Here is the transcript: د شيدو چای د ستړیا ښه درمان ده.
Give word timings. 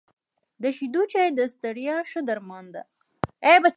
د 0.61 0.63
شيدو 0.77 1.01
چای 1.11 1.29
د 1.39 1.41
ستړیا 1.53 1.97
ښه 2.09 2.21
درمان 2.27 2.65
ده. 2.73 2.83